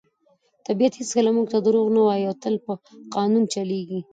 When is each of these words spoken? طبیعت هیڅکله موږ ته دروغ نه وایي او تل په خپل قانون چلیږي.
طبیعت 0.65 0.93
هیڅکله 0.99 1.31
موږ 1.35 1.47
ته 1.53 1.57
دروغ 1.65 1.87
نه 1.95 2.01
وایي 2.05 2.23
او 2.29 2.35
تل 2.43 2.55
په 2.65 2.71
خپل 2.79 2.97
قانون 3.15 3.43
چلیږي. 3.53 3.99